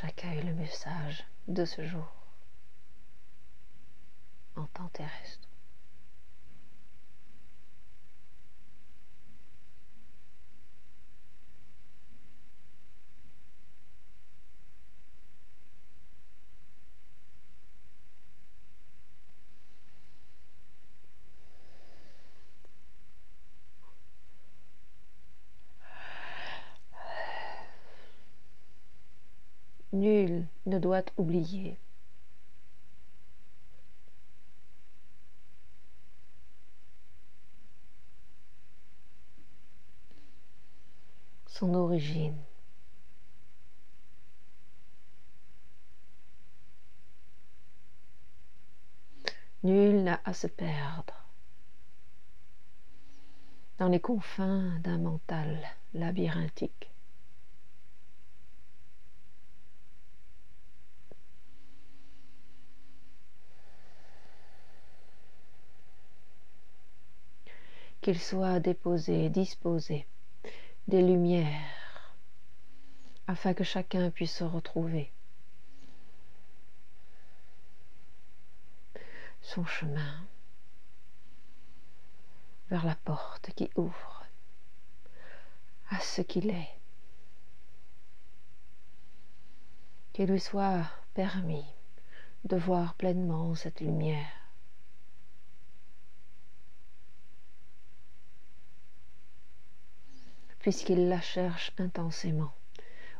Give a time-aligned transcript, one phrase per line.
[0.00, 2.12] j'accueille le message de ce jour
[4.56, 5.48] en temps terrestre.
[29.96, 31.76] Nul ne doit oublier
[41.48, 42.40] son origine.
[49.64, 51.14] Nul n'a à se perdre
[53.78, 56.95] dans les confins d'un mental labyrinthique.
[68.06, 70.06] Qu'il soit déposé, disposé
[70.86, 72.14] des lumières,
[73.26, 75.10] afin que chacun puisse se retrouver
[79.42, 80.22] son chemin
[82.70, 84.24] vers la porte qui ouvre
[85.90, 86.78] à ce qu'il est.
[90.12, 91.66] Qu'il lui soit permis
[92.44, 94.35] de voir pleinement cette lumière
[100.66, 102.52] puisqu'il la cherche intensément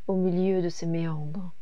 [0.09, 1.53] au milieu de ses méandres.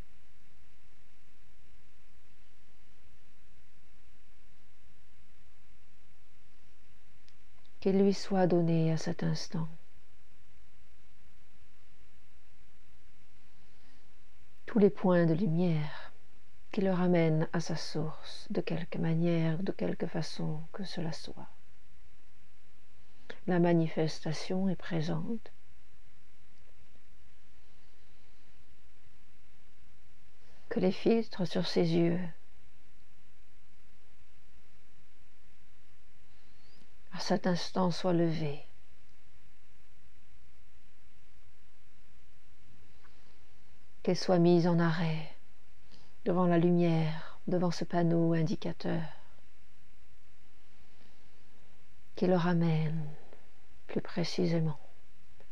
[7.80, 9.68] Qu'il lui soit donné à cet instant
[14.64, 16.14] tous les points de lumière
[16.72, 21.50] qui le ramènent à sa source de quelque manière, de quelque façon que cela soit.
[23.46, 25.52] La manifestation est présente
[30.74, 32.18] que les filtres sur ses yeux.
[37.12, 38.64] À cet instant soient levés.
[44.02, 45.36] Qu'elle soit mise en arrêt
[46.24, 49.00] devant la lumière, devant ce panneau indicateur.
[52.16, 53.14] Qui le ramène
[53.86, 54.80] plus précisément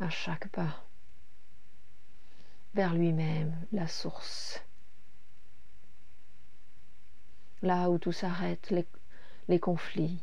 [0.00, 0.84] à chaque pas
[2.74, 4.60] vers lui-même, la source
[7.62, 8.72] là où tout s'arrête,
[9.48, 10.22] les, conflits,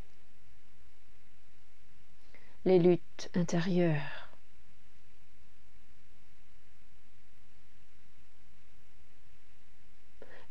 [2.66, 4.30] les luttes intérieures.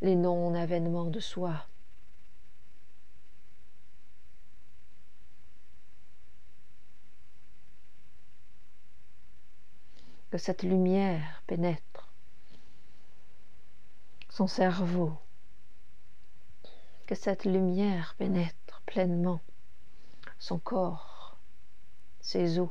[0.00, 1.66] les non-avènements de soi.
[10.30, 12.08] Que cette lumière pénètre
[14.28, 15.18] son cerveau,
[17.08, 19.40] que cette lumière pénètre pleinement
[20.38, 21.38] son corps,
[22.20, 22.68] ses os,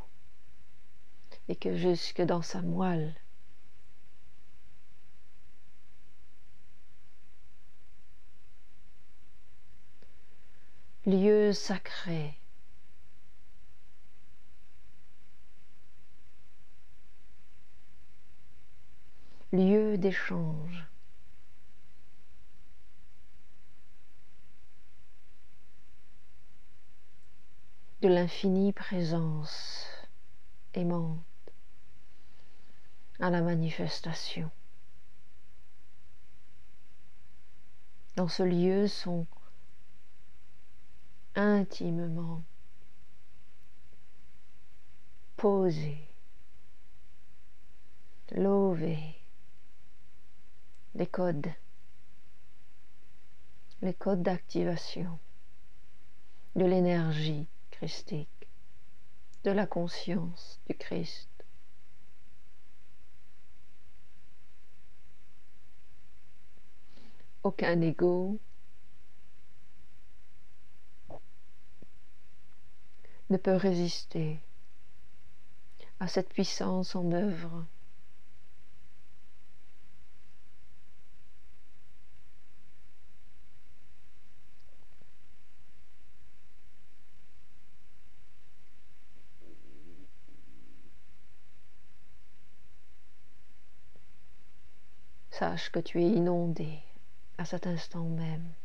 [1.48, 3.16] et que jusque dans sa moelle,
[11.08, 12.38] lieu sacré,
[19.52, 20.86] lieu d'échange,
[28.02, 29.88] de l'infinie présence
[30.76, 31.20] aimante
[33.20, 34.52] à la manifestation.
[38.16, 39.26] Dans ce lieu sont
[41.36, 42.44] intimement
[45.36, 46.08] posés,
[48.32, 49.16] lovés
[50.94, 51.52] les codes,
[53.82, 55.18] les codes d'activation
[56.56, 57.48] de l'énergie
[59.44, 61.30] de la conscience du Christ.
[67.44, 68.40] Aucun ego
[73.30, 74.40] ne peut résister
[76.00, 77.66] à cette puissance en œuvre
[95.38, 96.80] Sache que tu es inondé
[97.38, 98.56] à cet instant même.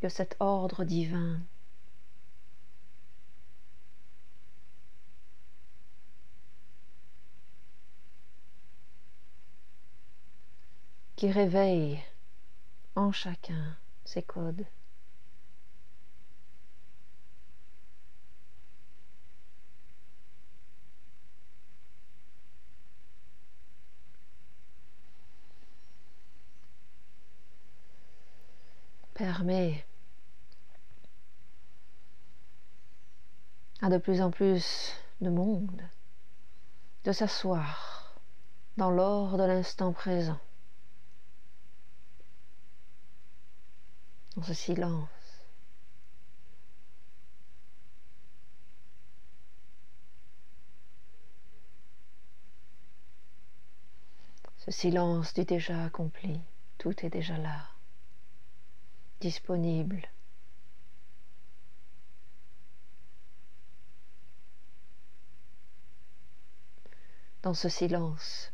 [0.00, 1.40] Que cet ordre divin
[11.16, 12.04] qui réveille
[12.94, 14.64] en chacun ces codes.
[33.82, 35.82] À de plus en plus de monde
[37.04, 38.18] de s'asseoir
[38.78, 40.38] dans l'or de l'instant présent,
[44.36, 45.08] dans ce silence.
[54.56, 56.40] Ce silence du déjà accompli,
[56.78, 57.73] tout est déjà là
[59.24, 60.06] disponible.
[67.40, 68.52] Dans ce silence,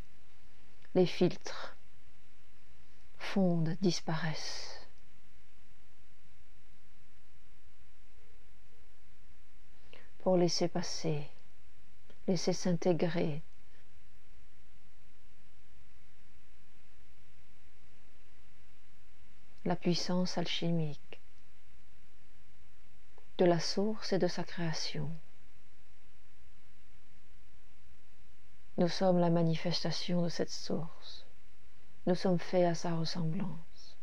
[0.95, 1.75] les filtres
[3.17, 4.87] fondent, disparaissent.
[10.19, 11.29] Pour laisser passer,
[12.27, 13.43] laisser s'intégrer
[19.65, 21.21] la puissance alchimique
[23.37, 25.11] de la source et de sa création.
[28.77, 31.25] Nous sommes la manifestation de cette source.
[32.07, 33.97] Nous sommes faits à sa ressemblance.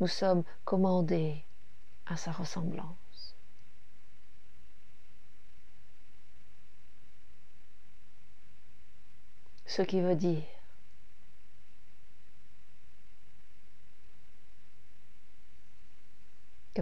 [0.00, 1.44] Nous sommes commandés
[2.06, 3.34] à sa ressemblance.
[9.66, 10.57] Ce qui veut dire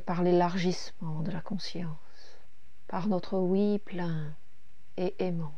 [0.07, 1.99] par l'élargissement de la conscience,
[2.87, 4.35] par notre oui plein
[4.97, 5.55] et aimant.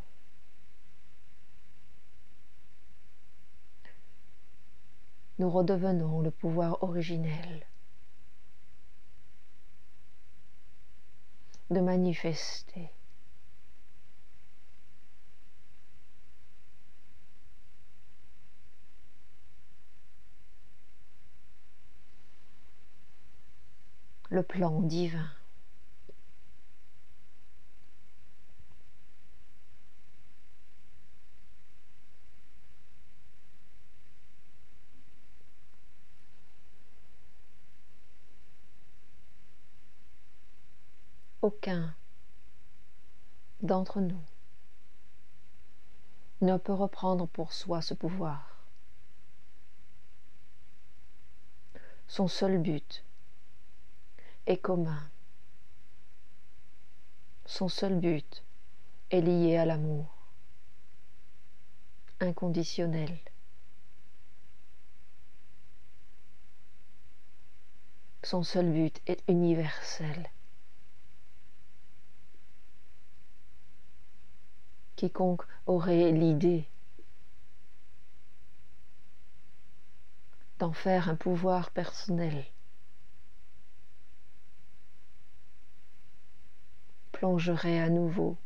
[5.38, 7.66] Nous redevenons le pouvoir originel
[11.70, 12.90] de manifester
[24.42, 25.30] plan divin.
[41.40, 41.94] Aucun
[43.62, 44.20] d'entre nous
[46.40, 48.66] ne peut reprendre pour soi ce pouvoir.
[52.06, 53.04] Son seul but
[54.56, 55.02] commun.
[57.44, 58.44] Son seul but
[59.10, 60.18] est lié à l'amour
[62.20, 63.16] inconditionnel.
[68.22, 70.30] Son seul but est universel.
[74.96, 76.68] Quiconque aurait l'idée
[80.58, 82.44] d'en faire un pouvoir personnel
[87.18, 88.36] plongerait à nouveau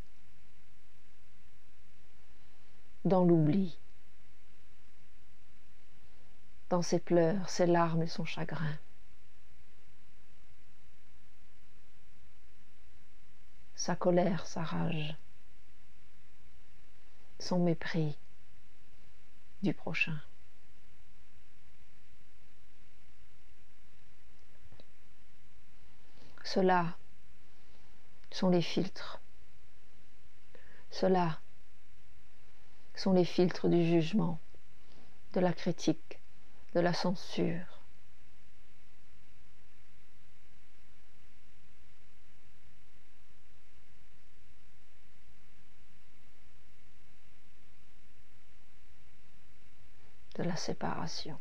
[3.05, 3.77] dans l'oubli,
[6.71, 8.75] dans ses pleurs, ses larmes et son chagrin.
[13.75, 15.15] Sa colère, sa rage,
[17.37, 18.17] son mépris
[19.61, 20.19] du prochain.
[26.43, 26.97] Cela
[28.33, 29.21] sont les filtres.
[30.89, 31.39] Ceux-là
[32.95, 34.39] sont les filtres du jugement,
[35.33, 36.19] de la critique,
[36.73, 37.79] de la censure.
[50.35, 51.39] de la séparation.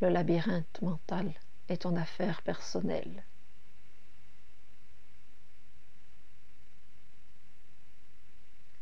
[0.00, 1.32] Le labyrinthe mental
[1.68, 3.22] est ton affaire personnelle.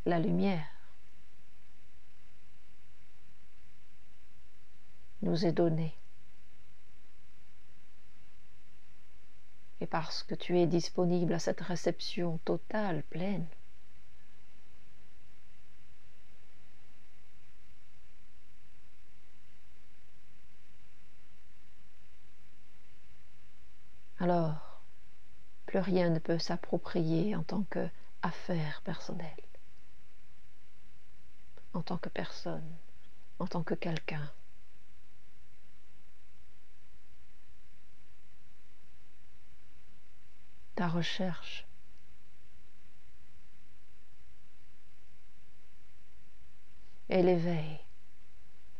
[0.05, 0.65] La lumière
[5.21, 5.93] nous est donnée.
[9.81, 13.45] Et parce que tu es disponible à cette réception totale, pleine,
[24.19, 24.81] alors
[25.65, 29.43] plus rien ne peut s'approprier en tant qu'affaire personnelle,
[31.73, 32.75] en tant que personne,
[33.39, 34.31] en tant que quelqu'un.
[40.75, 41.67] Ta recherche
[47.09, 47.79] et l'éveil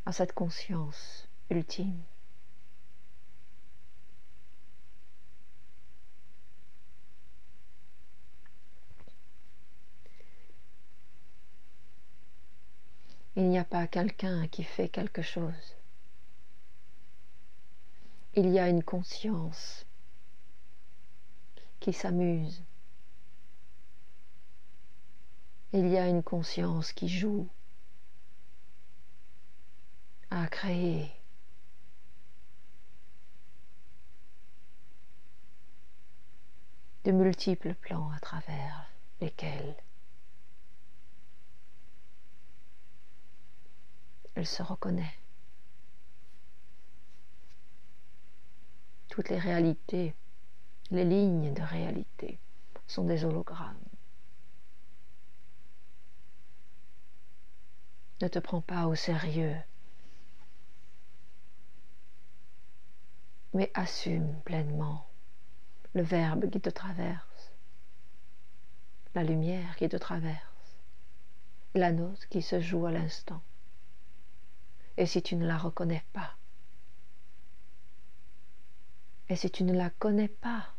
[0.05, 2.01] à cette conscience ultime.
[13.39, 15.77] Il n'y a pas quelqu'un qui fait quelque chose.
[18.35, 19.85] Il y a une conscience
[21.79, 22.61] qui s'amuse.
[25.71, 27.47] Il y a une conscience qui joue
[30.31, 31.09] à créer.
[37.05, 38.91] de multiples plans à travers
[39.21, 39.77] lesquels
[44.39, 45.19] elle se reconnaît.
[49.09, 50.15] Toutes les réalités,
[50.91, 52.39] les lignes de réalité
[52.87, 53.75] sont des hologrammes.
[58.21, 59.57] Ne te prends pas au sérieux,
[63.53, 65.05] mais assume pleinement
[65.93, 67.51] le verbe qui te traverse,
[69.15, 70.77] la lumière qui te traverse,
[71.75, 73.41] la note qui se joue à l'instant.
[74.99, 76.37] Et si tu ne la reconnais pas?
[79.29, 80.75] Et si tu ne la connais pas?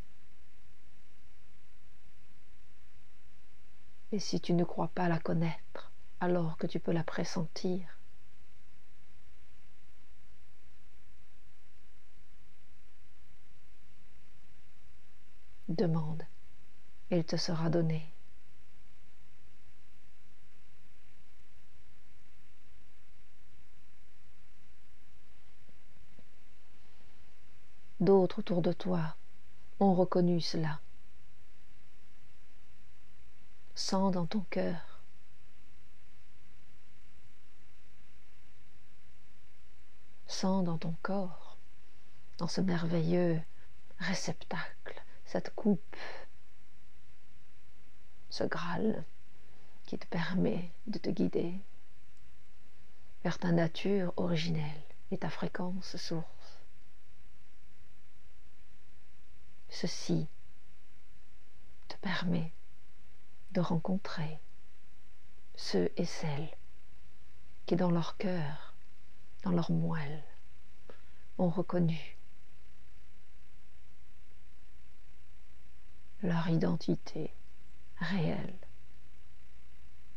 [4.13, 7.99] Et si tu ne crois pas la connaître alors que tu peux la pressentir?
[15.69, 16.23] Demande,
[17.11, 18.20] il te sera donné.
[28.01, 29.15] D'autres autour de toi
[29.79, 30.81] ont reconnu cela.
[33.75, 35.03] Sens dans ton cœur.
[40.27, 41.59] Sens dans ton corps,
[42.39, 43.39] dans ce merveilleux
[43.99, 45.97] réceptacle, cette coupe,
[48.31, 49.05] ce Graal
[49.85, 51.53] qui te permet de te guider
[53.25, 56.40] vers ta nature originelle et ta fréquence source.
[59.71, 60.27] Ceci
[61.89, 62.53] te permet
[63.53, 64.41] de rencontrer
[65.55, 66.51] ceux et celles
[67.67, 68.75] qui dans leur cœur,
[69.45, 70.25] dans leur moelle,
[71.39, 72.19] ont reconnu
[76.23, 77.33] leur identité
[77.97, 78.59] réelle,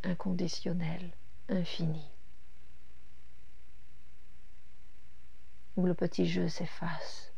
[0.03, 1.13] inconditionnelle,
[1.47, 2.11] infinie,
[5.75, 7.32] où le petit jeu s'efface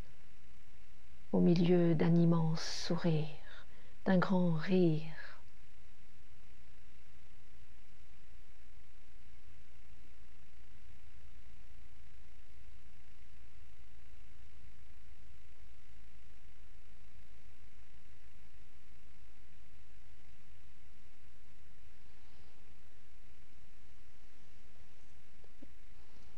[1.35, 3.67] au milieu d'un immense sourire,
[4.05, 5.11] d'un grand rire.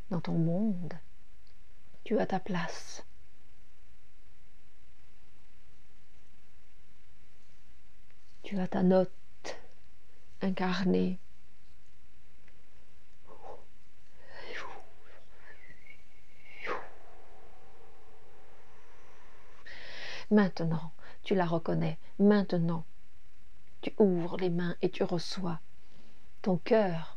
[0.09, 0.93] Dans ton monde,
[2.03, 3.06] tu as ta place.
[8.47, 9.11] Tu as ta note
[10.41, 11.19] incarnée.
[20.31, 21.99] Maintenant, tu la reconnais.
[22.19, 22.85] Maintenant,
[23.81, 25.59] tu ouvres les mains et tu reçois.
[26.41, 27.16] Ton cœur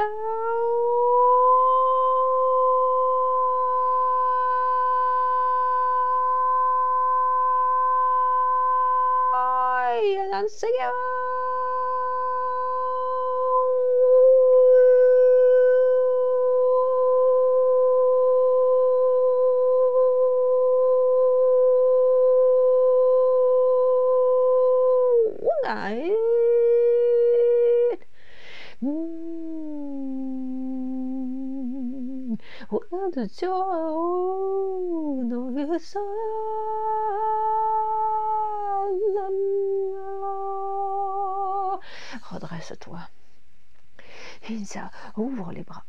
[10.41, 10.91] consiguió
[25.63, 26.15] Nein.
[28.81, 29.61] Mm.
[32.71, 34.00] Well, the joy.
[42.91, 44.89] Redresse-toi.
[45.17, 45.83] ouvre les bras.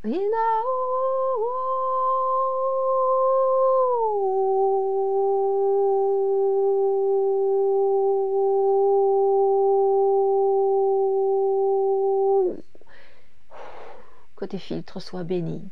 [14.36, 15.70] Que tes filtres soient bénis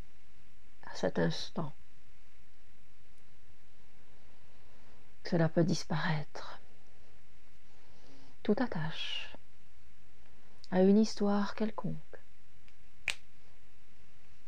[0.86, 1.72] à cet instant.
[5.24, 6.60] Cela peut disparaître.
[8.42, 9.29] Toute attache
[10.70, 11.96] à une histoire quelconque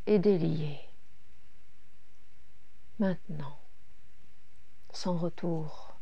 [0.07, 0.81] est déliée.
[2.99, 3.59] Maintenant,
[4.93, 5.97] sans retour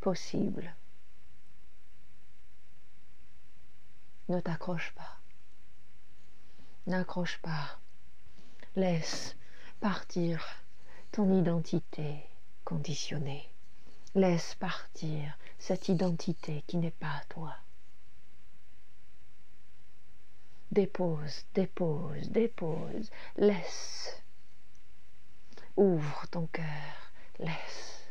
[0.00, 0.74] possible.
[4.28, 5.18] Ne t'accroche pas.
[6.86, 7.78] N'accroche pas.
[8.76, 9.36] Laisse
[9.80, 10.42] partir
[11.10, 12.24] ton identité
[12.64, 13.48] conditionnée.
[14.14, 17.54] Laisse partir cette identité qui n'est pas toi.
[20.72, 24.22] Dépose, dépose, dépose, laisse.
[25.76, 28.08] Ouvre ton cœur, laisse.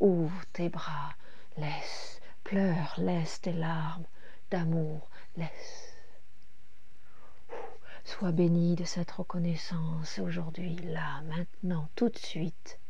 [0.00, 1.14] Ouvre tes bras,
[1.56, 2.20] laisse.
[2.42, 4.06] Pleure, laisse tes larmes
[4.50, 5.94] d'amour, laisse.
[8.04, 12.80] Sois béni de cette reconnaissance aujourd'hui, là, maintenant, tout de suite.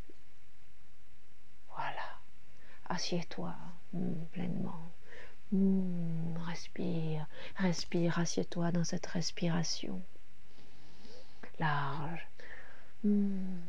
[2.88, 3.54] Assieds-toi
[3.92, 4.90] hmm, pleinement.
[5.52, 10.02] Hmm, respire, respire, assieds-toi dans cette respiration
[11.58, 12.26] large.
[13.04, 13.61] Hmm.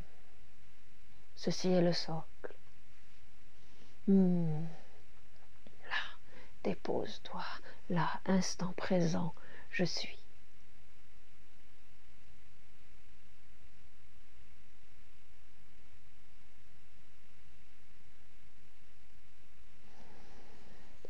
[1.36, 2.56] Ceci est le socle.
[4.08, 4.66] Là,
[6.64, 7.44] dépose-toi.
[7.90, 9.34] Là, instant présent,
[9.72, 10.19] je suis.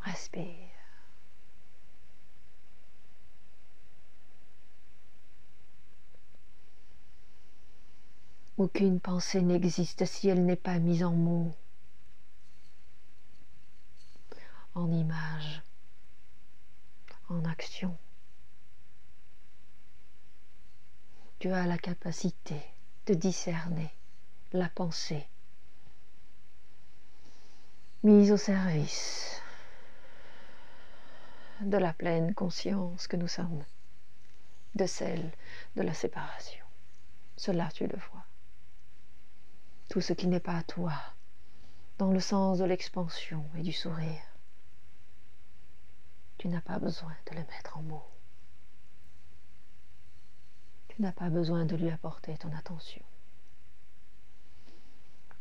[0.01, 0.69] Respire.
[8.57, 11.55] Aucune pensée n'existe si elle n'est pas mise en mots,
[14.75, 15.61] en image,
[17.29, 17.97] en action.
[21.39, 22.61] Tu as la capacité
[23.05, 23.89] de discerner
[24.51, 25.25] la pensée
[28.03, 29.38] mise au service
[31.61, 33.63] de la pleine conscience que nous sommes,
[34.75, 35.31] de celle
[35.75, 36.65] de la séparation.
[37.35, 38.25] Cela, tu le vois.
[39.89, 40.93] Tout ce qui n'est pas à toi,
[41.97, 44.21] dans le sens de l'expansion et du sourire,
[46.37, 48.07] tu n'as pas besoin de le mettre en mots.
[50.87, 53.03] Tu n'as pas besoin de lui apporter ton attention.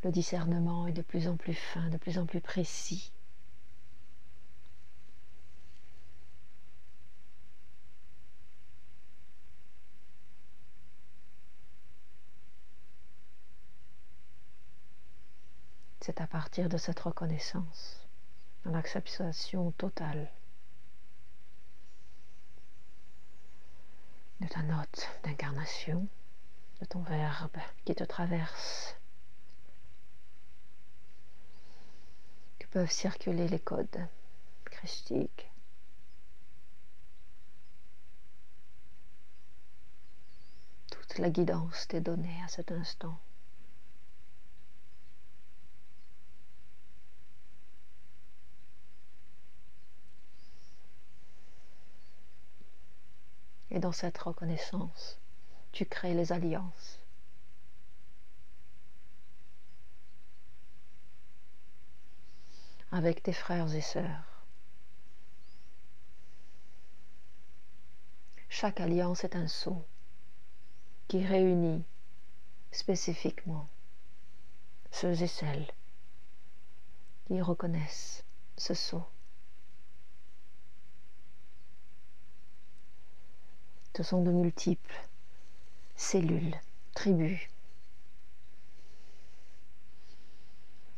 [0.03, 3.13] Le discernement est de plus en plus fin, de plus en plus précis.
[16.09, 18.01] C'est à partir de cette reconnaissance,
[18.65, 20.33] dans l'acceptation totale
[24.41, 26.09] de ta note d'incarnation,
[26.81, 28.97] de ton verbe qui te traverse,
[32.59, 34.09] que peuvent circuler les codes
[34.65, 35.51] christiques.
[40.91, 43.19] Toute la guidance t'est donnée à cet instant.
[53.79, 55.21] Et dans cette reconnaissance,
[55.71, 56.99] tu crées les alliances.
[62.91, 64.43] avec tes frères et sœurs.
[68.49, 69.85] Chaque alliance est un sceau
[71.07, 71.85] qui réunit
[72.73, 73.69] spécifiquement
[74.91, 75.71] ceux et celles
[77.27, 78.25] qui reconnaissent
[78.57, 79.05] ce sceau
[83.99, 84.95] Ce sont de multiples
[85.97, 86.55] cellules,
[86.95, 87.41] tribus,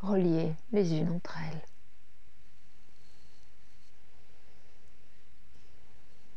[0.01, 1.63] reliées les unes entre elles,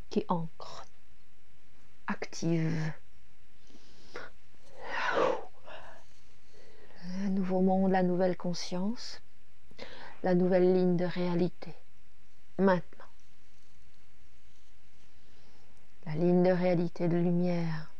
[0.08, 0.86] qui ancrent,
[2.06, 2.94] activent
[7.20, 9.20] le nouveau monde, la nouvelle conscience,
[10.22, 11.74] la nouvelle ligne de réalité.
[12.56, 12.93] Maintenant.
[16.06, 17.90] La ligne de réalité de lumière,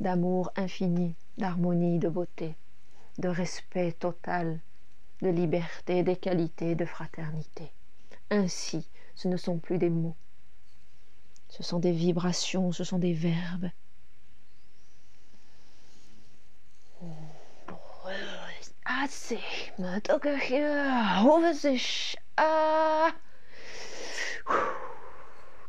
[0.00, 2.54] d'amour infini, d'harmonie, de beauté,
[3.18, 4.60] de respect total,
[5.22, 7.72] de liberté, d'égalité, de fraternité.
[8.30, 10.16] Ainsi, ce ne sont plus des mots,
[11.48, 13.70] ce sont des vibrations, ce sont des verbes.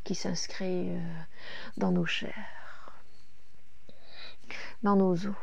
[0.08, 1.22] Qui s'inscrit euh,
[1.76, 3.04] dans nos chairs,
[4.82, 5.36] dans nos os,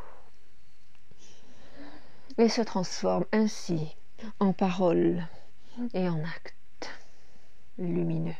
[2.39, 3.95] et se transforme ainsi
[4.39, 5.23] en paroles
[5.93, 6.89] et en actes
[7.77, 8.33] lumineux,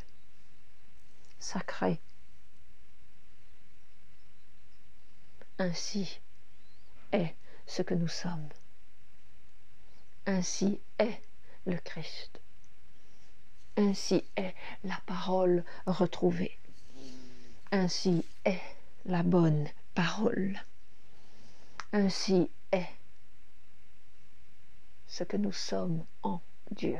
[1.38, 2.02] sacrés.
[5.60, 6.22] Ainsi
[7.12, 7.36] est
[7.68, 8.50] ce que nous sommes.
[10.26, 11.22] Ainsi est
[11.68, 12.42] le Christ.
[13.78, 16.58] Ainsi est la parole retrouvée.
[17.72, 18.62] Ainsi est
[19.06, 20.60] la bonne parole.
[21.92, 22.88] Ainsi est
[25.08, 26.98] ce que nous sommes en Dieu.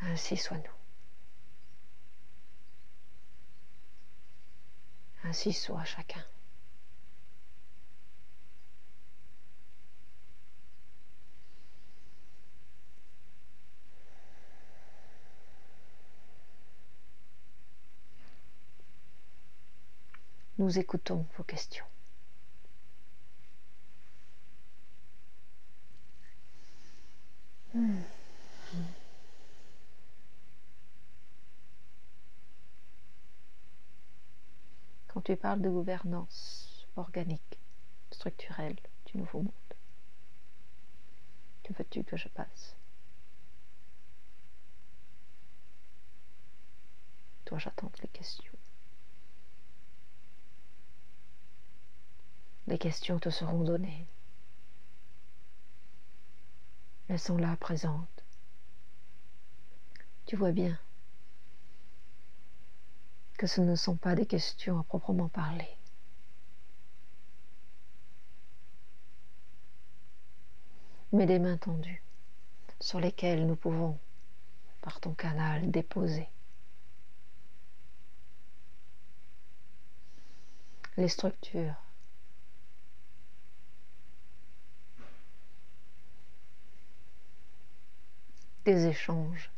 [0.00, 0.77] Ainsi soit-nous.
[5.24, 6.24] Ainsi soit chacun.
[20.58, 21.84] Nous écoutons vos questions.
[27.72, 28.00] Hmm.
[35.28, 37.58] Tu parles de gouvernance organique,
[38.10, 39.52] structurelle du nouveau monde.
[41.62, 42.74] Que veux-tu que je passe?
[47.44, 48.54] Toi, j'attends les questions?
[52.66, 54.06] Les questions te seront données.
[57.08, 58.24] Elles sont là présentes.
[60.24, 60.80] Tu vois bien
[63.38, 65.78] que ce ne sont pas des questions à proprement parler.
[71.12, 72.02] mais des mains tendues
[72.80, 73.98] sur lesquelles nous pouvons,
[74.82, 76.28] par ton canal, déposer.
[80.96, 81.74] Les structures.
[88.64, 89.50] Des échanges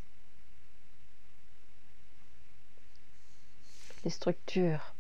[4.05, 4.95] les structures.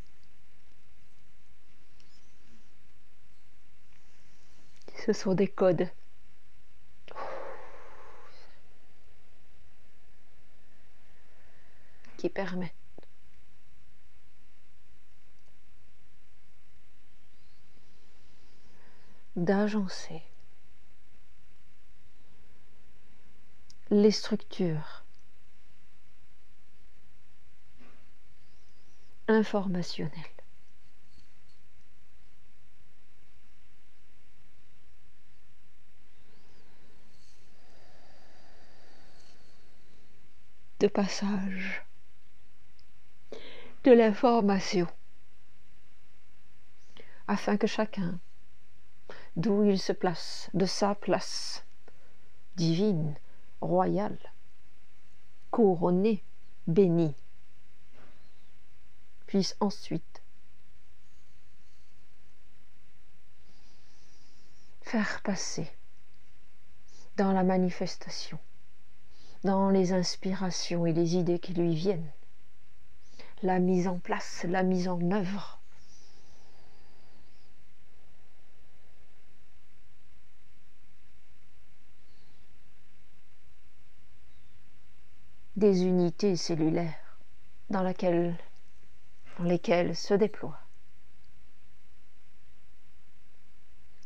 [5.06, 5.88] Ce sont des codes.
[12.16, 12.74] qui permettent
[19.36, 20.22] d'agencer
[23.90, 24.99] les structures
[29.30, 30.10] informationnel.
[40.80, 41.84] de passage
[43.84, 44.86] de l'information
[47.28, 48.18] afin que chacun,
[49.36, 51.66] d'où il se place, de sa place
[52.56, 53.14] divine,
[53.60, 54.18] royale,
[55.50, 56.24] couronnée,
[56.66, 57.14] bénie,
[59.30, 60.22] puisse ensuite
[64.82, 65.70] faire passer
[67.16, 68.40] dans la manifestation,
[69.44, 72.10] dans les inspirations et les idées qui lui viennent,
[73.44, 75.60] la mise en place, la mise en œuvre.
[85.56, 87.18] des unités cellulaires
[87.68, 88.34] dans laquelle
[89.44, 90.58] dans se déploie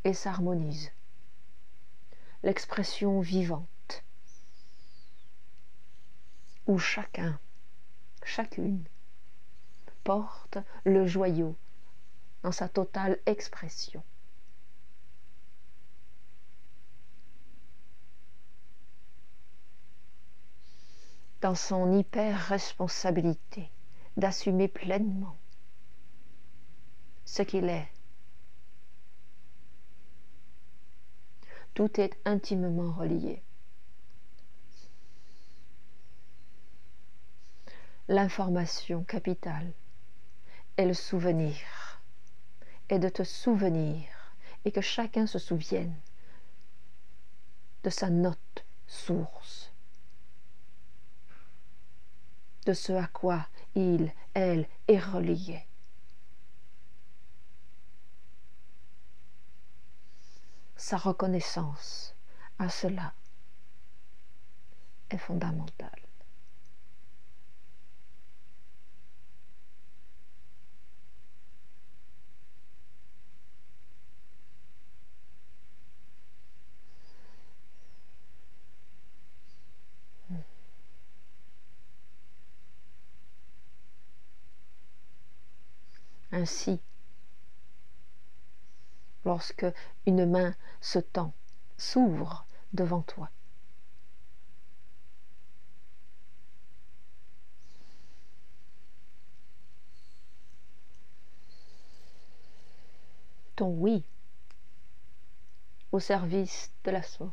[0.04, 0.90] et s'harmonise.
[2.42, 4.04] L'expression vivante,
[6.66, 7.38] où chacun,
[8.22, 8.84] chacune,
[10.02, 11.56] porte le joyau
[12.42, 14.02] dans sa totale expression.
[21.44, 23.70] dans son hyper-responsabilité
[24.16, 25.36] d'assumer pleinement
[27.24, 27.88] ce qu'il est.
[31.74, 33.42] Tout est intimement relié.
[38.06, 39.72] L'information capitale
[40.76, 42.00] est le souvenir,
[42.88, 44.06] est de te souvenir
[44.64, 45.94] et que chacun se souvienne
[47.82, 49.74] de sa note source
[52.66, 55.66] de ce à quoi il, elle est relié.
[60.76, 62.14] Sa reconnaissance
[62.58, 63.14] à cela
[65.10, 66.03] est fondamentale.
[86.44, 86.78] Ainsi,
[89.24, 89.64] lorsque
[90.04, 91.32] une main se tend,
[91.78, 93.30] s'ouvre devant toi,
[103.56, 104.04] ton oui
[105.92, 107.32] au service de la source.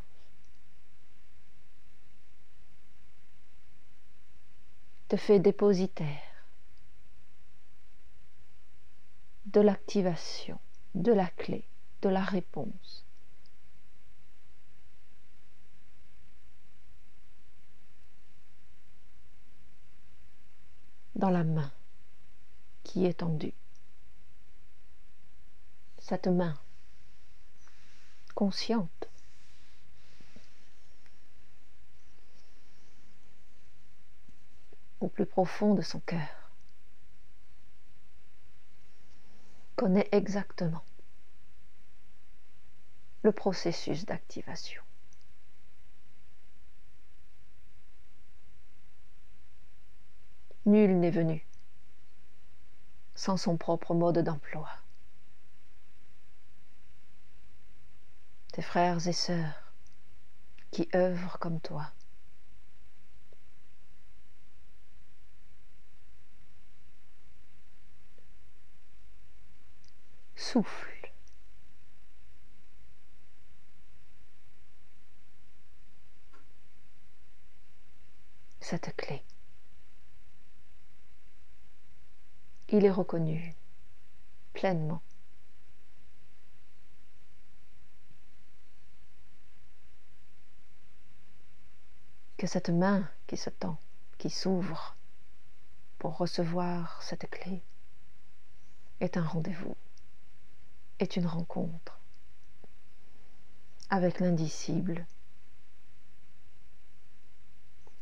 [5.10, 6.31] te fait dépositaire
[9.54, 10.60] de l'activation,
[10.96, 11.66] de la clé,
[12.02, 13.06] de la réponse.
[21.14, 21.72] dans la main
[22.84, 23.54] qui est tendue.
[26.00, 26.58] Cette main
[28.34, 29.08] consciente
[35.00, 36.41] au plus profond de son cœur.
[39.82, 40.84] Connaît exactement
[43.24, 44.84] le processus d'activation.
[50.68, 51.44] Nul n'est venu
[53.16, 54.70] sans son propre mode d'emploi.
[58.54, 59.74] Tes frères et sœurs
[60.70, 61.92] qui œuvrent comme toi
[78.60, 79.24] Cette clé.
[82.68, 83.56] Il est reconnu
[84.52, 85.02] pleinement.
[92.38, 93.78] Que cette main qui se tend,
[94.18, 94.98] qui s'ouvre
[95.98, 97.62] pour recevoir cette clé,
[99.00, 99.78] est un rendez-vous
[101.02, 102.00] est une rencontre
[103.90, 105.06] avec l'indicible,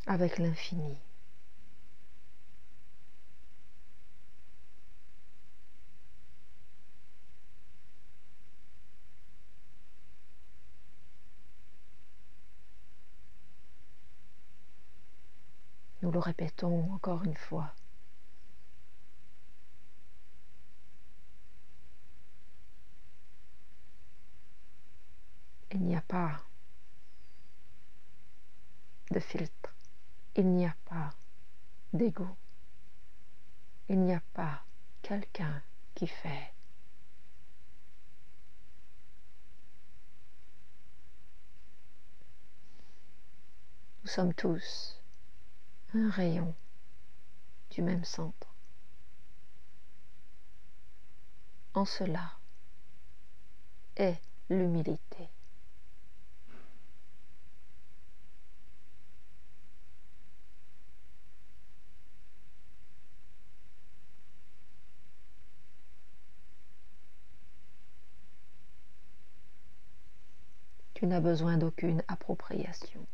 [0.05, 0.99] avec l'infini.
[16.01, 17.73] Nous le répétons encore une fois.
[25.71, 26.41] Il n'y a pas
[29.11, 29.75] de filtre,
[30.35, 31.13] il n'y a pas
[31.93, 32.27] d'ego,
[33.87, 34.63] il n'y a pas
[35.01, 35.61] quelqu'un
[35.95, 36.53] qui fait.
[44.03, 44.99] Nous sommes tous
[45.93, 46.55] un rayon
[47.71, 48.47] du même centre.
[51.73, 52.33] En cela
[53.95, 55.29] est l'humilité.
[70.99, 73.07] Tu n'as besoin d'aucune appropriation.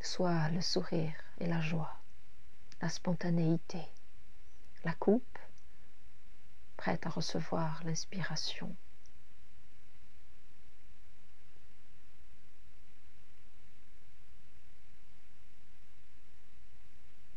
[0.00, 2.00] Sois le sourire et la joie
[2.80, 3.82] la spontanéité,
[4.84, 5.38] la coupe
[6.78, 8.74] prête à recevoir l'inspiration.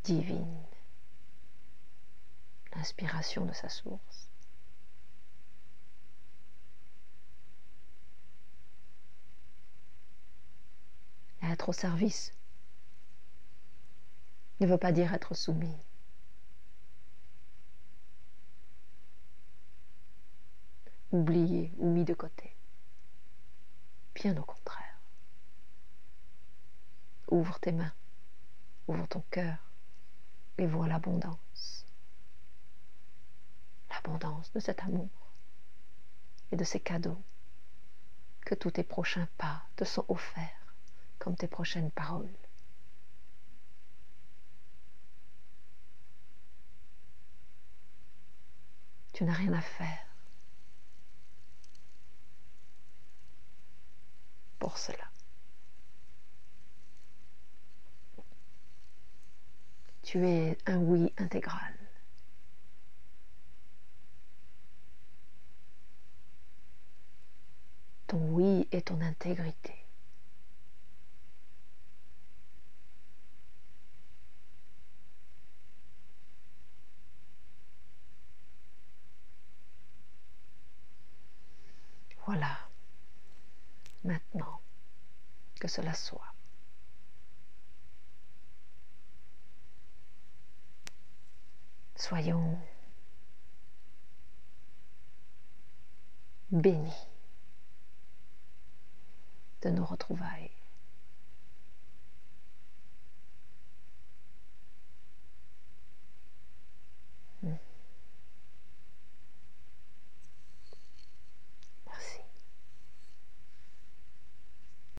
[0.06, 0.63] divine,
[3.46, 4.30] de sa source.
[11.42, 12.34] Être au service
[14.60, 15.78] ne veut pas dire être soumis.
[21.12, 22.56] Oublié ou mis de côté.
[24.16, 25.00] Bien au contraire.
[27.30, 27.94] Ouvre tes mains,
[28.88, 29.58] ouvre ton cœur
[30.58, 31.83] et vois l'abondance.
[34.54, 35.10] De cet amour
[36.52, 37.22] et de ces cadeaux
[38.46, 40.76] que tous tes prochains pas te sont offerts
[41.18, 42.30] comme tes prochaines paroles.
[49.14, 50.06] Tu n'as rien à faire
[54.60, 55.10] pour cela.
[60.04, 61.83] Tu es un oui intégral.
[68.72, 69.76] Est ton intégrité.
[82.26, 82.58] Voilà,
[84.04, 84.60] maintenant
[85.60, 86.34] que cela soit.
[91.96, 92.58] Soyons
[96.52, 97.13] bénis
[99.64, 100.63] de nos retrouvailles.